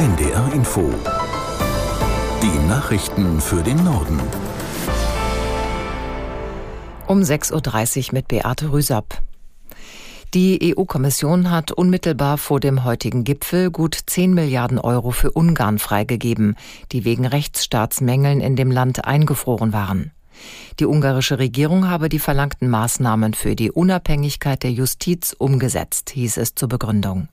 [0.00, 0.90] NDR Info.
[2.42, 4.18] Die Nachrichten für den Norden.
[7.06, 9.20] Um 6.30 Uhr mit Beate Rüsapp.
[10.32, 16.56] Die EU-Kommission hat unmittelbar vor dem heutigen Gipfel gut 10 Milliarden Euro für Ungarn freigegeben,
[16.92, 20.12] die wegen Rechtsstaatsmängeln in dem Land eingefroren waren.
[20.78, 26.54] Die ungarische Regierung habe die verlangten Maßnahmen für die Unabhängigkeit der Justiz umgesetzt, hieß es
[26.54, 27.28] zur Begründung.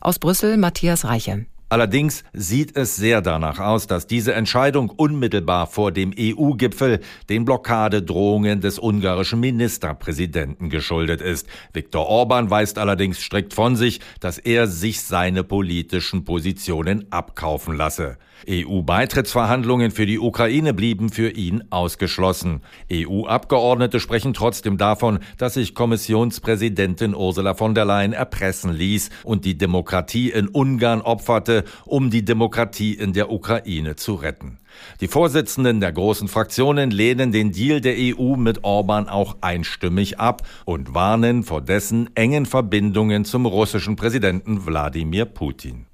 [0.00, 1.44] Aus Brüssel Matthias Reiche.
[1.70, 8.60] Allerdings sieht es sehr danach aus, dass diese Entscheidung unmittelbar vor dem EU-Gipfel den Blockadedrohungen
[8.60, 11.46] des ungarischen Ministerpräsidenten geschuldet ist.
[11.72, 18.18] Viktor Orban weist allerdings strikt von sich, dass er sich seine politischen Positionen abkaufen lasse.
[18.48, 22.62] EU-Beitrittsverhandlungen für die Ukraine blieben für ihn ausgeschlossen.
[22.92, 29.58] EU-Abgeordnete sprechen trotzdem davon, dass sich Kommissionspräsidentin Ursula von der Leyen erpressen ließ und die
[29.58, 34.58] Demokratie in Ungarn opferte, um die Demokratie in der Ukraine zu retten.
[35.00, 40.42] Die Vorsitzenden der großen Fraktionen lehnen den Deal der EU mit Orban auch einstimmig ab
[40.64, 45.86] und warnen vor dessen engen Verbindungen zum russischen Präsidenten Wladimir Putin.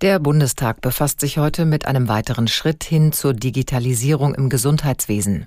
[0.00, 5.46] Der Bundestag befasst sich heute mit einem weiteren Schritt hin zur Digitalisierung im Gesundheitswesen.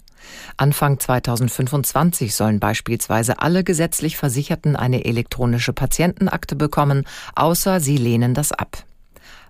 [0.58, 8.52] Anfang 2025 sollen beispielsweise alle gesetzlich Versicherten eine elektronische Patientenakte bekommen, außer sie lehnen das
[8.52, 8.83] ab.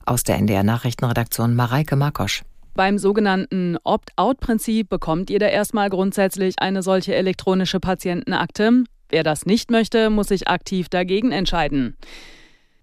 [0.06, 2.44] Aus der NDR Nachrichtenredaktion Mareike Markosch.
[2.74, 8.86] Beim sogenannten Opt-out-Prinzip bekommt jeder erstmal grundsätzlich eine solche elektronische Patientenakte.
[9.10, 11.98] Wer das nicht möchte, muss sich aktiv dagegen entscheiden.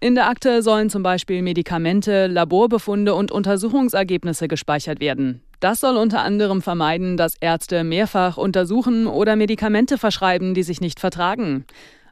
[0.01, 5.43] In der Akte sollen zum Beispiel Medikamente, Laborbefunde und Untersuchungsergebnisse gespeichert werden.
[5.59, 11.01] Das soll unter anderem vermeiden, dass Ärzte mehrfach untersuchen oder Medikamente verschreiben, die sich nicht
[11.01, 11.65] vertragen.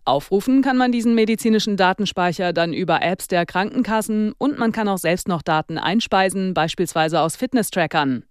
[0.07, 4.99] Aufrufen kann man diesen medizinischen Datenspeicher dann über Apps der Krankenkassen und man kann auch
[4.99, 8.23] selbst noch Daten einspeisen, beispielsweise aus Fitness-Trackern.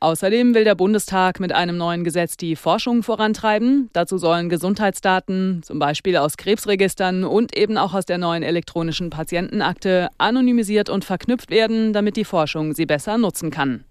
[0.00, 3.90] Außerdem will der Bundestag mit einem neuen Gesetz die Forschung vorantreiben.
[3.92, 10.08] Dazu sollen Gesundheitsdaten, zum Beispiel aus Krebsregistern und eben auch aus der neuen elektronischen Patientenakte,
[10.18, 13.84] anonymisiert und verknüpft werden, damit die Forschung sie besser nutzen kann.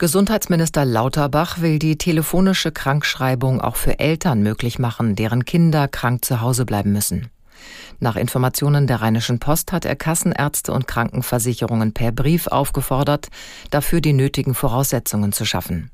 [0.00, 6.40] Gesundheitsminister Lauterbach will die telefonische Krankschreibung auch für Eltern möglich machen, deren Kinder krank zu
[6.40, 7.28] Hause bleiben müssen.
[7.98, 13.28] Nach Informationen der Rheinischen Post hat er Kassenärzte und Krankenversicherungen per Brief aufgefordert,
[13.68, 15.90] dafür die nötigen Voraussetzungen zu schaffen.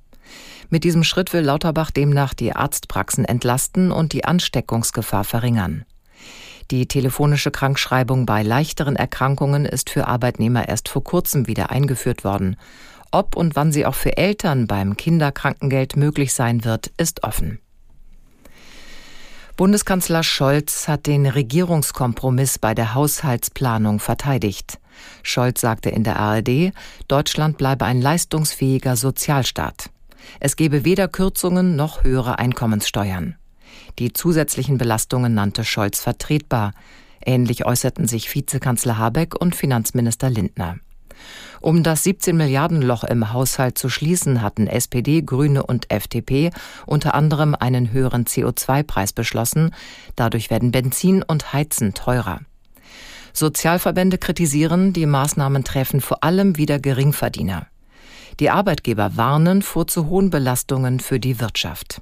[0.70, 5.84] Mit diesem Schritt will Lauterbach demnach die Arztpraxen entlasten und die Ansteckungsgefahr verringern.
[6.72, 12.56] Die telefonische Krankschreibung bei leichteren Erkrankungen ist für Arbeitnehmer erst vor kurzem wieder eingeführt worden.
[13.10, 17.60] Ob und wann sie auch für Eltern beim Kinderkrankengeld möglich sein wird, ist offen.
[19.56, 24.78] Bundeskanzler Scholz hat den Regierungskompromiss bei der Haushaltsplanung verteidigt.
[25.22, 26.72] Scholz sagte in der ARD,
[27.08, 29.88] Deutschland bleibe ein leistungsfähiger Sozialstaat.
[30.40, 33.36] Es gebe weder Kürzungen noch höhere Einkommenssteuern.
[33.98, 36.72] Die zusätzlichen Belastungen nannte Scholz vertretbar.
[37.24, 40.76] Ähnlich äußerten sich Vizekanzler Habeck und Finanzminister Lindner.
[41.60, 46.50] Um das 17 Milliarden Loch im Haushalt zu schließen, hatten SPD, Grüne und FDP
[46.86, 49.74] unter anderem einen höheren CO2-Preis beschlossen.
[50.14, 52.40] Dadurch werden Benzin und Heizen teurer.
[53.32, 57.66] Sozialverbände kritisieren, die Maßnahmen treffen vor allem wieder Geringverdiener.
[58.40, 62.00] Die Arbeitgeber warnen vor zu hohen Belastungen für die Wirtschaft.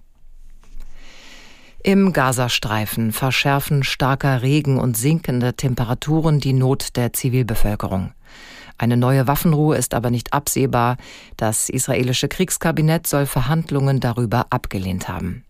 [1.82, 8.12] Im Gazastreifen verschärfen starker Regen und sinkende Temperaturen die Not der Zivilbevölkerung.
[8.78, 10.96] Eine neue Waffenruhe ist aber nicht absehbar.
[11.36, 15.44] Das israelische Kriegskabinett soll Verhandlungen darüber abgelehnt haben.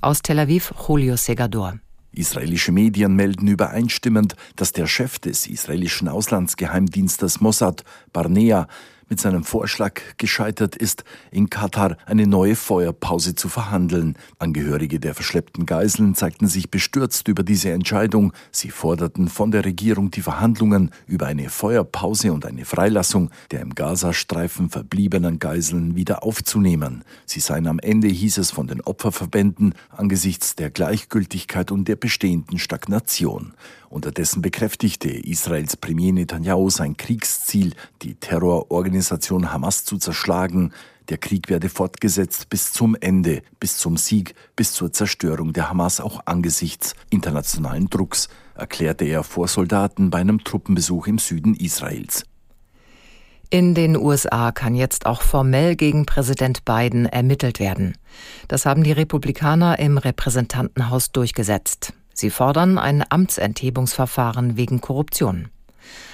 [0.00, 1.78] Aus Tel Aviv Julio Segador.
[2.12, 8.68] Israelische Medien melden übereinstimmend, dass der Chef des israelischen Auslandsgeheimdienstes Mossad, Barnea,
[9.08, 14.16] mit seinem Vorschlag gescheitert ist, in Katar eine neue Feuerpause zu verhandeln.
[14.38, 18.32] Angehörige der verschleppten Geiseln zeigten sich bestürzt über diese Entscheidung.
[18.50, 23.74] Sie forderten von der Regierung die Verhandlungen über eine Feuerpause und eine Freilassung der im
[23.74, 27.04] Gazastreifen verbliebenen Geiseln wieder aufzunehmen.
[27.26, 32.58] Sie seien am Ende, hieß es von den Opferverbänden, angesichts der Gleichgültigkeit und der bestehenden
[32.58, 33.54] Stagnation.
[33.88, 40.72] Unterdessen bekräftigte Israels Premier Netanyahu sein Kriegsziel, die Terrororganisation Hamas zu zerschlagen.
[41.08, 46.00] Der Krieg werde fortgesetzt bis zum Ende, bis zum Sieg, bis zur Zerstörung der Hamas
[46.00, 52.24] auch angesichts internationalen Drucks, erklärte er vor Soldaten bei einem Truppenbesuch im Süden Israels.
[53.50, 57.96] In den USA kann jetzt auch formell gegen Präsident Biden ermittelt werden.
[58.48, 61.92] Das haben die Republikaner im Repräsentantenhaus durchgesetzt.
[62.14, 65.50] Sie fordern ein Amtsenthebungsverfahren wegen Korruption.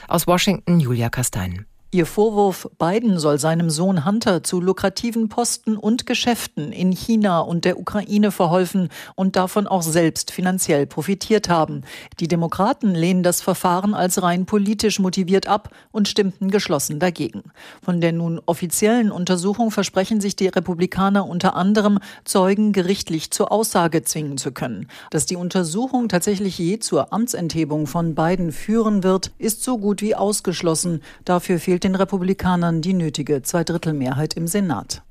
[0.08, 1.66] Aus Washington Julia Kastein.
[1.92, 7.64] Ihr Vorwurf, Biden soll seinem Sohn Hunter zu lukrativen Posten und Geschäften in China und
[7.64, 11.80] der Ukraine verholfen und davon auch selbst finanziell profitiert haben.
[12.20, 17.50] Die Demokraten lehnen das Verfahren als rein politisch motiviert ab und stimmten geschlossen dagegen.
[17.82, 24.04] Von der nun offiziellen Untersuchung versprechen sich die Republikaner unter anderem, Zeugen gerichtlich zur Aussage
[24.04, 24.86] zwingen zu können.
[25.10, 30.14] Dass die Untersuchung tatsächlich je zur Amtsenthebung von Biden führen wird, ist so gut wie
[30.14, 31.02] ausgeschlossen.
[31.24, 35.02] Dafür fehlt fehlt den Republikanern die nötige Zweidrittelmehrheit im Senat.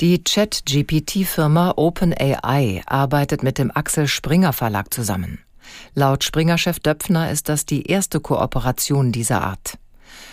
[0.00, 5.38] Die Chat-GPT-Firma OpenAI arbeitet mit dem Axel Springer Verlag zusammen.
[5.94, 9.78] Laut Springer-Chef Döpfner ist das die erste Kooperation dieser Art.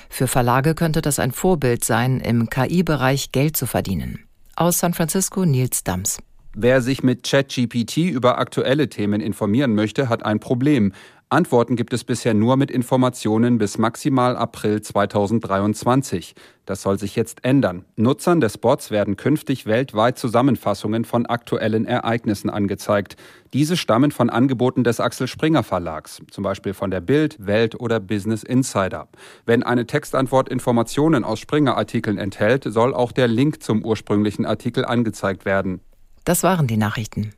[0.10, 4.20] Für Verlage könnte das ein Vorbild sein, im KI-Bereich Geld zu verdienen.
[4.56, 6.20] Aus San Francisco Nils Dams.
[6.56, 10.94] Wer sich mit ChatGPT über aktuelle Themen informieren möchte, hat ein Problem.
[11.34, 16.36] Antworten gibt es bisher nur mit Informationen bis maximal April 2023.
[16.68, 17.86] Das soll sich jetzt ändern.
[17.96, 23.16] Nutzern des Bots werden künftig weltweit Zusammenfassungen von aktuellen Ereignissen angezeigt.
[23.52, 28.00] Diese stammen von Angeboten des Axel Springer Verlags, zum Beispiel von der Bild, Welt oder
[28.00, 29.08] Business Insider.
[29.48, 35.46] Wenn eine Textantwort Informationen aus Springer-Artikeln enthält, soll auch der Link zum ursprünglichen Artikel angezeigt
[35.46, 35.82] werden.
[36.26, 37.34] Das waren die Nachrichten.